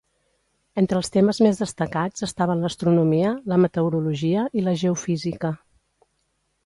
Entre 0.81 0.97
els 0.99 1.11
temes 1.15 1.41
més 1.47 1.59
destacats 1.63 2.25
estaven 2.27 2.65
l’astronomia, 2.67 3.35
la 3.53 3.61
meteorologia 3.67 4.47
i 4.63 4.67
la 4.69 4.75
geofísica. 4.85 5.53